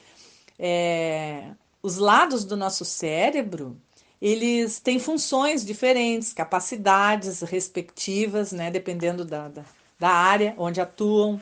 é, 0.59 1.51
os 1.83 1.97
lados 1.97 2.45
do 2.45 2.57
nosso 2.57 2.85
cérebro, 2.85 3.81
eles 4.25 4.81
têm 4.81 4.99
funções 4.99 5.63
diferentes, 5.63 6.33
capacidades 6.33 7.43
respectivas, 7.43 8.53
né, 8.53 8.71
dependendo 8.71 9.23
da, 9.23 9.49
da, 9.49 9.63
da 9.99 10.09
área 10.09 10.55
onde 10.57 10.81
atuam, 10.81 11.39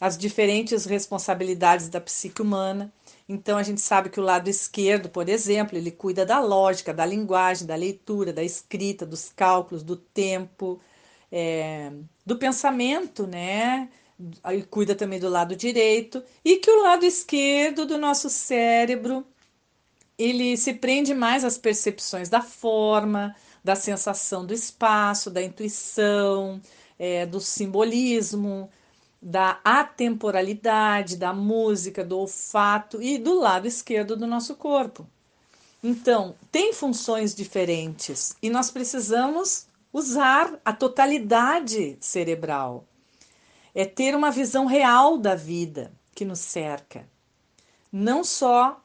as 0.00 0.18
diferentes 0.18 0.84
responsabilidades 0.84 1.88
da 1.88 2.00
psique 2.00 2.42
humana. 2.42 2.92
Então 3.28 3.56
a 3.56 3.62
gente 3.62 3.80
sabe 3.80 4.10
que 4.10 4.18
o 4.18 4.22
lado 4.24 4.50
esquerdo, 4.50 5.08
por 5.08 5.28
exemplo, 5.28 5.78
ele 5.78 5.92
cuida 5.92 6.26
da 6.26 6.40
lógica, 6.40 6.92
da 6.92 7.06
linguagem, 7.06 7.68
da 7.68 7.76
leitura, 7.76 8.32
da 8.32 8.42
escrita, 8.42 9.06
dos 9.06 9.30
cálculos, 9.30 9.84
do 9.84 9.94
tempo, 9.96 10.80
é, 11.30 11.92
do 12.26 12.36
pensamento, 12.36 13.28
né? 13.28 13.88
Ele 14.44 14.64
cuida 14.64 14.96
também 14.96 15.20
do 15.20 15.28
lado 15.28 15.54
direito 15.54 16.20
e 16.44 16.56
que 16.56 16.68
o 16.68 16.82
lado 16.82 17.04
esquerdo 17.04 17.86
do 17.86 17.96
nosso 17.96 18.28
cérebro 18.28 19.24
ele 20.18 20.56
se 20.56 20.74
prende 20.74 21.14
mais 21.14 21.44
às 21.44 21.56
percepções 21.56 22.28
da 22.28 22.42
forma, 22.42 23.34
da 23.62 23.76
sensação 23.76 24.44
do 24.44 24.52
espaço, 24.52 25.30
da 25.30 25.42
intuição, 25.42 26.60
é, 26.98 27.24
do 27.24 27.40
simbolismo, 27.40 28.68
da 29.22 29.60
atemporalidade, 29.64 31.16
da 31.16 31.32
música, 31.32 32.04
do 32.04 32.18
olfato 32.18 33.00
e 33.00 33.18
do 33.18 33.38
lado 33.38 33.66
esquerdo 33.68 34.16
do 34.16 34.26
nosso 34.26 34.56
corpo. 34.56 35.06
Então, 35.82 36.34
tem 36.50 36.72
funções 36.72 37.34
diferentes 37.34 38.36
e 38.42 38.50
nós 38.50 38.70
precisamos 38.70 39.66
usar 39.92 40.58
a 40.64 40.72
totalidade 40.72 41.96
cerebral. 42.00 42.84
É 43.74 43.84
ter 43.84 44.14
uma 44.16 44.30
visão 44.30 44.66
real 44.66 45.16
da 45.16 45.36
vida 45.36 45.92
que 46.14 46.24
nos 46.24 46.40
cerca. 46.40 47.08
Não 47.92 48.24
só 48.24 48.82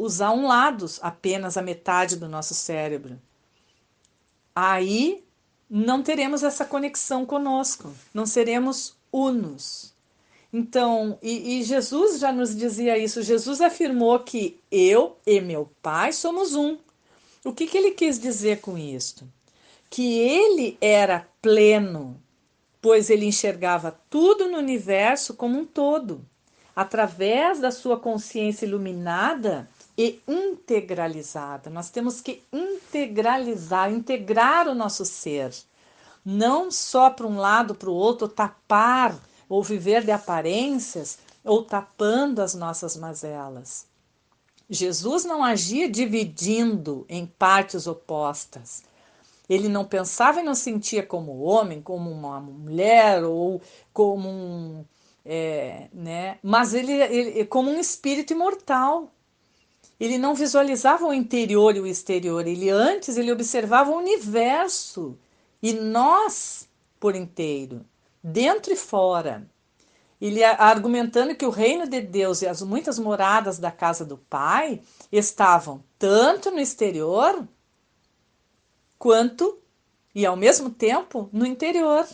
usar 0.00 0.32
um 0.32 0.46
lado, 0.46 0.86
apenas 1.02 1.56
a 1.56 1.62
metade 1.62 2.16
do 2.16 2.28
nosso 2.28 2.54
cérebro. 2.54 3.20
Aí 4.54 5.22
não 5.68 6.02
teremos 6.02 6.42
essa 6.42 6.64
conexão 6.64 7.26
conosco, 7.26 7.92
não 8.12 8.26
seremos 8.26 8.96
unos. 9.12 9.94
Então, 10.52 11.18
e, 11.22 11.60
e, 11.60 11.62
Jesus 11.62 12.18
já 12.18 12.32
nos 12.32 12.56
dizia 12.56 12.98
isso. 12.98 13.22
Jesus 13.22 13.60
afirmou 13.60 14.18
que 14.18 14.58
eu 14.70 15.16
e 15.24 15.40
meu 15.40 15.70
Pai 15.80 16.12
somos 16.12 16.56
um. 16.56 16.76
O 17.44 17.52
que, 17.52 17.66
que 17.66 17.78
ele 17.78 17.92
quis 17.92 18.18
dizer 18.18 18.60
com 18.60 18.76
isto? 18.76 19.24
Que 19.88 20.18
ele 20.18 20.76
era 20.80 21.28
pleno, 21.40 22.20
pois 22.82 23.10
ele 23.10 23.26
enxergava 23.26 23.96
tudo 24.10 24.48
no 24.48 24.58
universo 24.58 25.34
como 25.34 25.58
um 25.58 25.64
todo, 25.64 26.26
através 26.74 27.60
da 27.60 27.70
sua 27.70 27.98
consciência 27.98 28.66
iluminada 28.66 29.68
e 30.02 30.22
integralizada. 30.26 31.68
Nós 31.68 31.90
temos 31.90 32.22
que 32.22 32.42
integralizar, 32.50 33.92
integrar 33.92 34.66
o 34.66 34.74
nosso 34.74 35.04
ser 35.04 35.52
não 36.24 36.70
só 36.70 37.10
para 37.10 37.26
um 37.26 37.36
lado, 37.36 37.74
para 37.74 37.90
o 37.90 37.94
outro, 37.94 38.28
tapar 38.28 39.18
ou 39.48 39.62
viver 39.62 40.04
de 40.04 40.10
aparências 40.10 41.18
ou 41.44 41.64
tapando 41.64 42.40
as 42.40 42.54
nossas 42.54 42.96
mazelas. 42.96 43.86
Jesus 44.68 45.24
não 45.24 45.42
agia 45.42 45.90
dividindo 45.90 47.04
em 47.08 47.26
partes 47.26 47.86
opostas. 47.86 48.82
Ele 49.48 49.68
não 49.68 49.84
pensava 49.84 50.40
e 50.40 50.44
não 50.44 50.54
sentia 50.54 51.04
como 51.04 51.40
homem, 51.40 51.82
como 51.82 52.08
uma 52.10 52.38
mulher 52.40 53.24
ou 53.24 53.60
como 53.92 54.28
um. 54.28 54.84
É, 55.26 55.88
né? 55.92 56.38
Mas 56.42 56.72
ele, 56.72 56.92
ele 56.92 57.44
como 57.46 57.70
um 57.70 57.80
espírito 57.80 58.32
imortal. 58.32 59.10
Ele 60.00 60.16
não 60.16 60.34
visualizava 60.34 61.04
o 61.06 61.12
interior 61.12 61.76
e 61.76 61.80
o 61.80 61.86
exterior. 61.86 62.46
Ele 62.46 62.70
antes 62.70 63.18
ele 63.18 63.30
observava 63.30 63.90
o 63.90 63.98
universo 63.98 65.18
e 65.62 65.74
nós 65.74 66.66
por 66.98 67.14
inteiro, 67.14 67.84
dentro 68.22 68.72
e 68.72 68.76
fora. 68.76 69.46
Ele 70.20 70.42
argumentando 70.44 71.34
que 71.34 71.46
o 71.46 71.50
reino 71.50 71.86
de 71.86 72.00
Deus 72.00 72.42
e 72.42 72.46
as 72.46 72.62
muitas 72.62 72.98
moradas 72.98 73.58
da 73.58 73.70
casa 73.70 74.04
do 74.04 74.18
Pai 74.18 74.82
estavam 75.10 75.82
tanto 75.98 76.50
no 76.50 76.60
exterior 76.60 77.46
quanto 78.98 79.58
e 80.14 80.26
ao 80.26 80.36
mesmo 80.36 80.70
tempo 80.70 81.28
no 81.32 81.46
interior. 81.46 82.06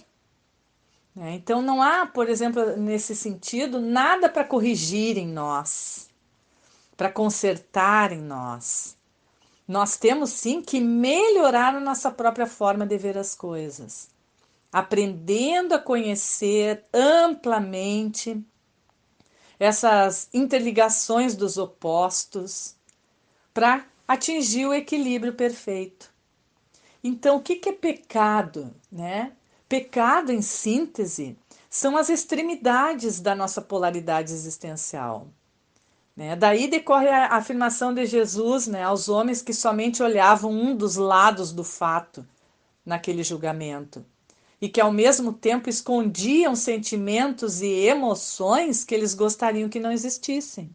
Né? 1.14 1.35
Então 1.35 1.61
não 1.62 1.83
há, 1.83 2.07
por 2.07 2.28
exemplo, 2.28 2.76
nesse 2.76 3.16
sentido, 3.16 3.81
nada 3.81 4.28
para 4.28 4.45
corrigir 4.45 5.19
em 5.19 5.26
nós, 5.26 6.06
para 6.97 7.11
consertar 7.11 8.12
em 8.12 8.21
nós. 8.21 8.97
Nós 9.67 9.97
temos 9.97 10.31
sim 10.31 10.62
que 10.62 10.81
melhorar 10.81 11.75
a 11.75 11.81
nossa 11.81 12.11
própria 12.11 12.47
forma 12.47 12.87
de 12.87 12.97
ver 12.97 13.19
as 13.19 13.35
coisas 13.35 14.15
aprendendo 14.76 15.75
a 15.75 15.79
conhecer 15.79 16.85
amplamente 16.93 18.45
essas 19.59 20.29
interligações 20.35 21.35
dos 21.35 21.57
opostos 21.57 22.76
para 23.55 23.87
atingir 24.07 24.67
o 24.67 24.75
equilíbrio 24.75 25.33
perfeito. 25.33 26.12
Então, 27.03 27.37
o 27.37 27.41
que 27.41 27.67
é 27.67 27.73
pecado? 27.73 28.75
Né? 28.93 29.33
Pecado, 29.67 30.31
em 30.31 30.43
síntese, 30.43 31.38
são 31.71 31.97
as 31.97 32.11
extremidades 32.11 33.19
da 33.19 33.35
nossa 33.35 33.62
polaridade 33.62 34.31
existencial. 34.31 35.29
Né? 36.16 36.35
Daí 36.35 36.66
decorre 36.66 37.08
a 37.08 37.37
afirmação 37.37 37.92
de 37.92 38.06
Jesus 38.06 38.66
né, 38.66 38.82
aos 38.82 39.08
homens 39.08 39.42
que 39.42 39.52
somente 39.52 40.02
olhavam 40.02 40.50
um 40.50 40.75
dos 40.75 40.96
lados 40.96 41.52
do 41.52 41.62
fato 41.62 42.26
naquele 42.85 43.23
julgamento 43.23 44.04
e 44.61 44.68
que 44.68 44.80
ao 44.80 44.90
mesmo 44.90 45.32
tempo 45.32 45.68
escondiam 45.68 46.56
sentimentos 46.56 47.61
e 47.61 47.66
emoções 47.66 48.85
que 48.85 48.94
eles 48.94 49.12
gostariam 49.12 49.68
que 49.68 49.78
não 49.78 49.92
existissem. 49.92 50.75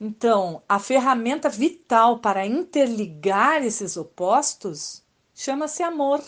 Então, 0.00 0.62
a 0.68 0.78
ferramenta 0.78 1.48
vital 1.48 2.18
para 2.18 2.46
interligar 2.46 3.64
esses 3.64 3.96
opostos 3.96 5.02
chama-se 5.34 5.82
amor. 5.82 6.22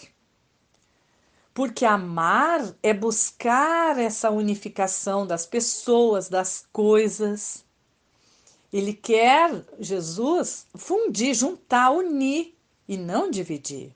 Porque 1.59 1.85
amar 1.85 2.73
é 2.85 2.95
buscar 2.95 3.99
essa 3.99 4.31
unificação 4.31 5.27
das 5.27 5.45
pessoas, 5.45 6.29
das 6.29 6.65
coisas. 6.73 7.65
Ele 8.73 8.93
quer, 8.93 9.65
Jesus, 9.81 10.69
fundir, 10.77 11.35
juntar, 11.35 11.91
unir 11.91 12.57
e 12.89 12.97
não 12.97 13.29
dividir. 13.29 13.93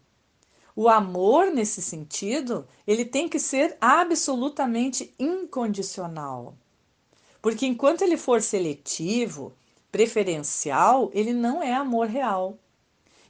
O 0.75 0.89
amor, 0.89 1.53
nesse 1.53 1.81
sentido, 1.81 2.67
ele 2.85 3.05
tem 3.05 3.29
que 3.29 3.39
ser 3.39 3.77
absolutamente 3.81 5.15
incondicional. 5.17 6.57
Porque 7.41 7.65
enquanto 7.65 8.03
ele 8.03 8.17
for 8.17 8.43
seletivo, 8.43 9.53
preferencial, 9.93 11.13
ele 11.15 11.33
não 11.33 11.63
é 11.63 11.73
amor 11.73 12.09
real. 12.09 12.59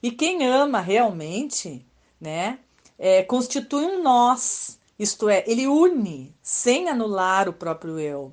E 0.03 0.11
quem 0.11 0.47
ama 0.47 0.81
realmente, 0.81 1.85
né, 2.18 2.61
é, 2.98 3.22
constitui 3.22 3.85
um 3.85 4.02
nós, 4.02 4.78
isto 4.98 5.28
é, 5.28 5.44
ele 5.46 5.66
une, 5.66 6.35
sem 6.42 6.88
anular 6.88 7.48
o 7.48 7.52
próprio 7.52 7.98
eu. 7.98 8.33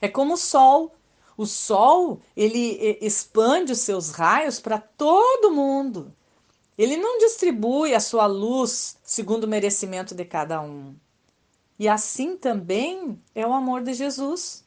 É 0.00 0.08
como 0.08 0.34
o 0.34 0.38
sol. 0.38 0.94
O 1.36 1.46
sol, 1.46 2.20
ele 2.36 2.98
expande 3.00 3.72
os 3.72 3.78
seus 3.78 4.10
raios 4.10 4.60
para 4.60 4.78
todo 4.78 5.50
mundo. 5.50 6.12
Ele 6.76 6.96
não 6.96 7.18
distribui 7.18 7.94
a 7.94 8.00
sua 8.00 8.26
luz 8.26 8.98
segundo 9.02 9.44
o 9.44 9.48
merecimento 9.48 10.14
de 10.14 10.24
cada 10.24 10.60
um. 10.60 10.94
E 11.78 11.88
assim 11.88 12.36
também 12.36 13.20
é 13.34 13.46
o 13.46 13.52
amor 13.52 13.82
de 13.82 13.94
Jesus 13.94 14.64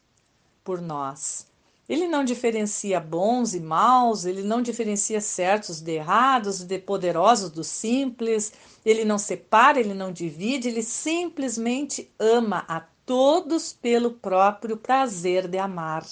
por 0.63 0.81
nós. 0.81 1.47
Ele 1.87 2.07
não 2.07 2.23
diferencia 2.23 2.99
bons 2.99 3.53
e 3.53 3.59
maus, 3.59 4.25
ele 4.25 4.41
não 4.41 4.61
diferencia 4.61 5.21
certos 5.21 5.81
de 5.81 5.91
errados, 5.91 6.63
de 6.63 6.79
poderosos 6.79 7.51
do 7.51 7.63
simples, 7.63 8.53
ele 8.83 9.05
não 9.05 9.19
separa, 9.19 9.79
ele 9.79 9.93
não 9.93 10.11
divide, 10.11 10.67
ele 10.67 10.81
simplesmente 10.81 12.09
ama 12.17 12.65
a 12.67 12.81
todos 13.05 13.71
pelo 13.71 14.11
próprio 14.11 14.77
prazer 14.77 15.47
de 15.47 15.59
amar 15.59 16.03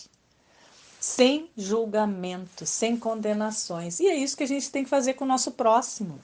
sem 0.99 1.49
julgamento, 1.57 2.65
sem 2.65 2.95
condenações. 2.95 3.99
E 3.99 4.07
é 4.07 4.15
isso 4.15 4.38
que 4.38 4.43
a 4.43 4.47
gente 4.47 4.71
tem 4.71 4.86
que 4.86 4.89
fazer 4.89 5.15
com 5.15 5.25
o 5.25 5.27
nosso 5.27 5.51
próximo. 5.51 6.17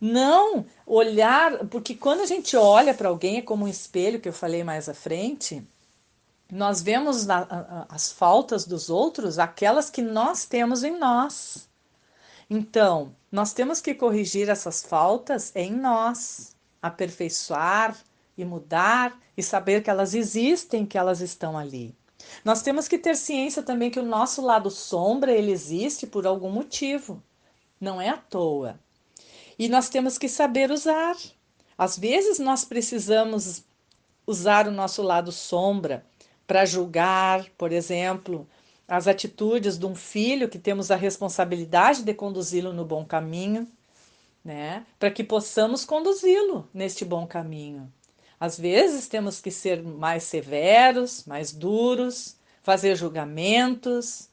Não 0.00 0.64
olhar, 0.86 1.66
porque 1.66 1.94
quando 1.94 2.20
a 2.20 2.26
gente 2.26 2.56
olha 2.56 2.94
para 2.94 3.10
alguém, 3.10 3.36
é 3.36 3.42
como 3.42 3.66
um 3.66 3.68
espelho 3.68 4.20
que 4.20 4.28
eu 4.28 4.32
falei 4.32 4.64
mais 4.64 4.88
à 4.88 4.94
frente, 4.94 5.62
nós 6.54 6.80
vemos 6.80 7.26
na, 7.26 7.84
as 7.88 8.12
faltas 8.12 8.64
dos 8.64 8.88
outros, 8.88 9.40
aquelas 9.40 9.90
que 9.90 10.00
nós 10.00 10.44
temos 10.44 10.84
em 10.84 10.96
nós. 10.96 11.68
Então, 12.48 13.12
nós 13.30 13.52
temos 13.52 13.80
que 13.80 13.92
corrigir 13.92 14.48
essas 14.48 14.80
faltas 14.80 15.50
em 15.56 15.72
nós, 15.72 16.54
aperfeiçoar 16.80 17.96
e 18.38 18.44
mudar 18.44 19.18
e 19.36 19.42
saber 19.42 19.82
que 19.82 19.90
elas 19.90 20.14
existem, 20.14 20.86
que 20.86 20.96
elas 20.96 21.20
estão 21.20 21.58
ali. 21.58 21.92
Nós 22.44 22.62
temos 22.62 22.86
que 22.86 22.98
ter 22.98 23.16
ciência 23.16 23.60
também 23.60 23.90
que 23.90 23.98
o 23.98 24.04
nosso 24.04 24.40
lado 24.40 24.70
sombra 24.70 25.32
ele 25.32 25.50
existe 25.50 26.06
por 26.06 26.24
algum 26.24 26.50
motivo, 26.50 27.20
não 27.80 28.00
é 28.00 28.10
à 28.10 28.16
toa. 28.16 28.78
E 29.58 29.68
nós 29.68 29.88
temos 29.88 30.16
que 30.16 30.28
saber 30.28 30.70
usar. 30.70 31.16
Às 31.76 31.98
vezes 31.98 32.38
nós 32.38 32.64
precisamos 32.64 33.64
usar 34.24 34.68
o 34.68 34.70
nosso 34.70 35.02
lado 35.02 35.32
sombra 35.32 36.06
para 36.46 36.64
julgar, 36.64 37.46
por 37.56 37.72
exemplo, 37.72 38.46
as 38.86 39.08
atitudes 39.08 39.78
de 39.78 39.86
um 39.86 39.94
filho 39.94 40.48
que 40.48 40.58
temos 40.58 40.90
a 40.90 40.96
responsabilidade 40.96 42.02
de 42.02 42.14
conduzi-lo 42.14 42.72
no 42.72 42.84
bom 42.84 43.04
caminho, 43.04 43.66
né? 44.44 44.84
Para 44.98 45.10
que 45.10 45.24
possamos 45.24 45.84
conduzi-lo 45.84 46.68
neste 46.72 47.04
bom 47.04 47.26
caminho. 47.26 47.90
Às 48.38 48.58
vezes 48.58 49.08
temos 49.08 49.40
que 49.40 49.50
ser 49.50 49.82
mais 49.82 50.24
severos, 50.24 51.24
mais 51.24 51.50
duros, 51.50 52.36
fazer 52.62 52.94
julgamentos, 52.96 54.28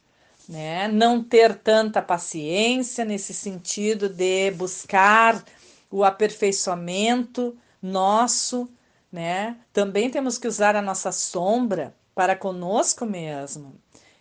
né? 0.50 0.88
não 0.90 1.24
ter 1.24 1.56
tanta 1.56 2.02
paciência 2.02 3.06
nesse 3.06 3.34
sentido 3.34 4.10
de 4.10 4.52
buscar 4.52 5.44
o 5.90 6.04
aperfeiçoamento 6.04 7.56
nosso, 7.82 8.70
né? 9.12 9.58
Também 9.72 10.10
temos 10.10 10.38
que 10.38 10.48
usar 10.48 10.76
a 10.76 10.82
nossa 10.82 11.12
sombra 11.12 11.94
para 12.22 12.36
conosco 12.36 13.04
mesmo. 13.04 13.74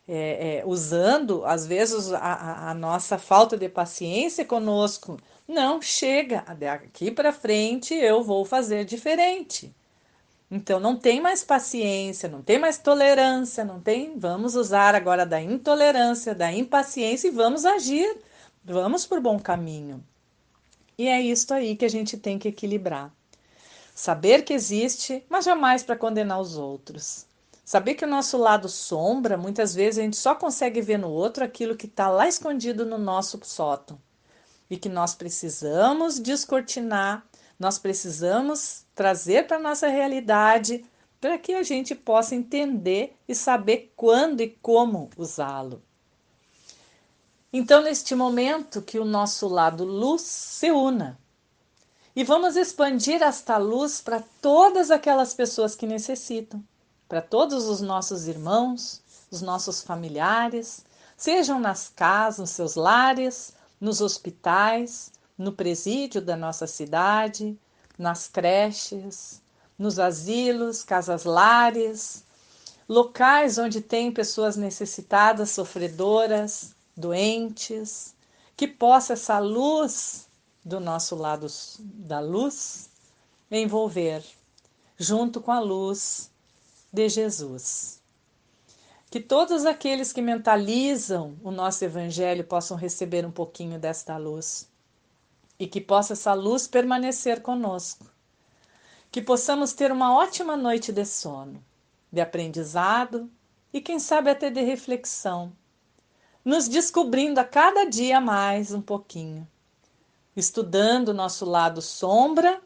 É, 0.09 0.61
é, 0.61 0.63
usando, 0.65 1.45
às 1.45 1.67
vezes, 1.67 2.11
a, 2.15 2.71
a, 2.71 2.75
nossa 2.75 3.19
falta 3.19 3.59
de 3.59 3.69
paciência 3.69 4.43
conosco. 4.43 5.19
Não, 5.47 5.83
chega, 5.83 6.43
daqui 6.59 7.11
para 7.11 7.31
frente 7.31 7.93
eu 7.93 8.25
vou 8.25 8.47
fazer 8.47 8.87
diferente. 8.87 9.71
Então 10.51 10.81
não 10.81 10.97
tem 10.97 11.21
mais 11.21 11.45
paciência, 11.45 12.27
não 12.27 12.41
tem 12.41 12.59
mais 12.59 12.79
tolerância, 12.79 13.67
não 13.67 13.79
tem. 13.79 14.19
Vamos 14.19 14.55
usar 14.55 14.95
agora 14.95 15.27
da 15.27 15.43
intolerância, 15.43 16.35
da 16.35 16.51
impaciência 16.51 17.29
e 17.29 17.31
vamos 17.31 17.67
agir. 17.67 18.17
Vamos 18.65 19.05
por 19.05 19.21
bom 19.21 19.39
caminho. 19.39 20.03
E 20.97 21.07
é 21.07 21.21
isso 21.21 21.53
aí 21.53 21.77
que 21.77 21.85
a 21.85 21.91
gente 21.91 22.17
tem 22.17 22.39
que 22.39 22.49
equilibrar. 22.49 23.13
Saber 23.95 24.43
que 24.43 24.55
existe, 24.55 25.23
mas 25.29 25.45
jamais 25.45 25.83
para 25.83 25.97
condenar 25.97 26.41
os 26.41 26.57
outros. 26.57 27.29
Saber 27.65 27.95
que 27.95 28.05
o 28.05 28.09
nosso 28.09 28.37
lado 28.37 28.69
sombra, 28.69 29.37
muitas 29.37 29.75
vezes 29.75 29.99
a 29.99 30.03
gente 30.03 30.17
só 30.17 30.35
consegue 30.35 30.81
ver 30.81 30.99
no 30.99 31.09
outro 31.09 31.45
aquilo 31.45 31.77
que 31.77 31.87
está 31.87 32.09
lá 32.09 32.27
escondido 32.27 32.85
no 32.85 32.99
nosso 32.99 33.39
sótão. 33.45 33.99
E 34.69 34.77
que 34.77 34.89
nós 34.89 35.15
precisamos 35.15 36.19
descortinar 36.19 37.25
nós 37.61 37.79
precisamos 37.79 38.87
trazer 38.95 39.47
para 39.47 39.59
a 39.59 39.61
nossa 39.61 39.87
realidade 39.87 40.83
para 41.21 41.37
que 41.37 41.53
a 41.53 41.63
gente 41.63 41.95
possa 41.95 42.35
entender 42.35 43.15
e 43.29 43.35
saber 43.35 43.93
quando 43.95 44.41
e 44.41 44.49
como 44.63 45.11
usá-lo. 45.15 45.83
Então, 47.53 47.83
neste 47.83 48.15
momento, 48.15 48.81
que 48.81 48.99
o 48.99 49.05
nosso 49.05 49.47
lado 49.47 49.85
luz 49.85 50.23
se 50.23 50.71
una 50.71 51.21
E 52.17 52.25
vamos 52.25 52.57
expandir 52.57 53.23
esta 53.23 53.59
luz 53.59 54.01
para 54.01 54.25
todas 54.41 54.91
aquelas 54.91 55.35
pessoas 55.35 55.77
que 55.77 55.87
necessitam, 55.87 56.65
para 57.11 57.21
todos 57.21 57.65
os 57.67 57.81
nossos 57.81 58.29
irmãos, 58.29 59.03
os 59.33 59.43
nossos 59.43 59.83
familiares, 59.83 60.85
sejam 61.17 61.59
nas 61.59 61.89
casas, 61.89 62.39
nos 62.39 62.51
seus 62.51 62.77
lares, 62.77 63.53
nos 63.81 64.01
hospitais, 64.01 65.11
no 65.37 65.51
presídio 65.51 66.23
da 66.23 66.37
nossa 66.37 66.69
cidade, 66.69 67.59
nas 67.99 68.29
creches, 68.29 69.43
nos 69.77 69.99
asilos, 69.99 70.85
casas 70.85 71.25
lares, 71.25 72.23
locais 72.89 73.59
onde 73.59 73.81
tem 73.81 74.13
pessoas 74.13 74.55
necessitadas, 74.55 75.51
sofredoras, 75.51 76.77
doentes, 76.97 78.15
que 78.57 78.69
possa 78.69 79.15
essa 79.15 79.41
luz 79.41 80.29
do 80.65 80.79
nosso 80.79 81.17
lado 81.17 81.49
da 81.81 82.21
luz 82.21 82.89
envolver 83.51 84.25
junto 84.97 85.41
com 85.41 85.51
a 85.51 85.59
luz 85.59 86.30
de 86.93 87.09
Jesus. 87.09 88.01
Que 89.11 89.21
todos 89.21 89.67
aqueles 89.67 90.13
que 90.13 90.23
mentalizam 90.23 91.37
o 91.43 91.51
nosso 91.51 91.85
evangelho 91.85 92.45
possam 92.45 92.77
receber 92.77 93.27
um 93.27 93.33
pouquinho 93.33 93.79
desta 93.79 94.17
luz 94.17 94.69
e 95.59 95.67
que 95.67 95.81
possa 95.81 96.13
essa 96.13 96.33
luz 96.33 96.67
permanecer 96.67 97.43
conosco. 97.43 98.07
Que 99.11 99.21
possamos 99.21 99.73
ter 99.73 99.91
uma 99.91 100.17
ótima 100.17 100.57
noite 100.57 100.93
de 100.93 101.05
sono 101.05 101.63
de 102.13 102.21
aprendizado 102.21 103.31
e, 103.73 103.81
quem 103.81 103.99
sabe, 103.99 104.31
até 104.31 104.51
de 104.51 104.61
reflexão, 104.63 105.53
nos 106.45 106.69
descobrindo 106.69 107.39
a 107.39 107.45
cada 107.45 107.85
dia 107.85 108.21
mais 108.21 108.73
um 108.73 108.83
pouquinho, 108.83 109.47
estudando 110.35 111.11
o 111.11 111.15
nosso 111.15 111.45
lado 111.45 111.81
sombra 111.81 112.61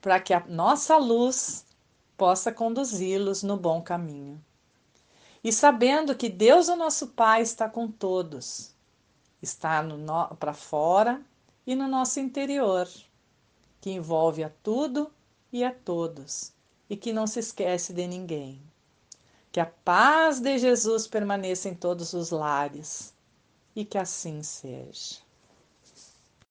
para 0.00 0.18
que 0.20 0.32
a 0.32 0.40
nossa 0.46 0.96
luz 0.96 1.64
possa 2.22 2.52
conduzi-los 2.52 3.42
no 3.42 3.56
bom 3.56 3.82
caminho. 3.82 4.40
E 5.42 5.52
sabendo 5.52 6.14
que 6.14 6.28
Deus, 6.28 6.68
o 6.68 6.76
nosso 6.76 7.08
Pai, 7.08 7.42
está 7.42 7.68
com 7.68 7.88
todos, 7.90 8.76
está 9.42 9.82
para 10.38 10.54
fora 10.54 11.20
e 11.66 11.74
no 11.74 11.88
nosso 11.88 12.20
interior, 12.20 12.88
que 13.80 13.90
envolve 13.90 14.44
a 14.44 14.52
tudo 14.62 15.10
e 15.52 15.64
a 15.64 15.74
todos 15.74 16.52
e 16.88 16.96
que 16.96 17.12
não 17.12 17.26
se 17.26 17.40
esquece 17.40 17.92
de 17.92 18.06
ninguém. 18.06 18.62
Que 19.50 19.58
a 19.58 19.66
paz 19.66 20.38
de 20.38 20.58
Jesus 20.58 21.08
permaneça 21.08 21.68
em 21.68 21.74
todos 21.74 22.12
os 22.12 22.30
lares 22.30 23.12
e 23.74 23.84
que 23.84 23.98
assim 23.98 24.44
seja. 24.44 25.16